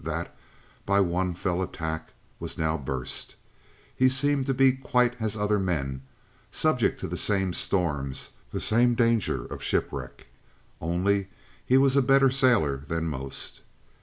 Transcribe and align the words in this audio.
That, 0.03 0.35
by 0.83 0.99
one 0.99 1.35
fell 1.35 1.61
attack, 1.61 2.13
was 2.39 2.57
now 2.57 2.75
burst. 2.75 3.35
He 3.95 4.05
was 4.05 4.17
seen 4.17 4.43
to 4.45 4.53
be 4.55 4.71
quite 4.71 5.13
as 5.19 5.37
other 5.37 5.59
men, 5.59 6.01
subject 6.49 6.99
to 7.01 7.07
the 7.07 7.15
same 7.17 7.53
storms, 7.53 8.31
the 8.49 8.59
same 8.59 8.95
danger 8.95 9.45
of 9.45 9.61
shipwreck. 9.61 10.25
Only 10.81 11.27
he 11.63 11.77
was 11.77 11.95
a 11.95 12.01
better 12.01 12.31
sailor 12.31 12.77
than 12.87 13.05
most. 13.05 13.61